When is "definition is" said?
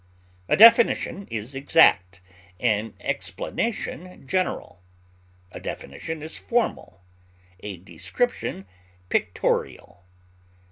0.57-1.53, 5.59-6.35